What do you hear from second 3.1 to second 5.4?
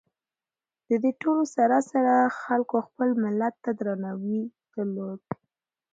ملت ته درناوي درلود.